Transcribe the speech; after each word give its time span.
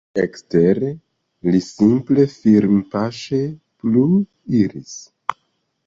Ekstere, 0.21 0.87
li 1.49 1.61
simple 1.67 2.27
firmpaŝe 2.37 3.45
plu 3.85 4.07
iris. 4.65 5.01